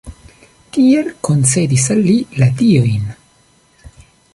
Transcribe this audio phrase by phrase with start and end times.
[0.77, 3.05] Tiel koncedis al li la diojn.